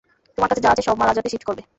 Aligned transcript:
তোমার 0.37 0.49
কাছে 0.49 0.63
যা 0.63 0.69
আছে 0.71 0.83
সব 0.83 0.95
মাল 0.97 1.09
আজ 1.09 1.15
রাতে 1.17 1.31
শিফট 1.31 1.45
করবে। 1.47 1.63